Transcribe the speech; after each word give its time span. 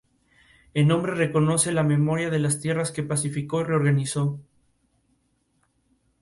El 0.73 0.87
nombre 0.87 1.13
reconoce 1.13 1.71
la 1.71 1.83
memoria 1.83 2.31
de 2.31 2.39
las 2.39 2.59
tierras 2.59 2.89
que 2.91 3.03
pacificó 3.03 3.61
y 3.61 3.65
reorganizó. 3.65 4.39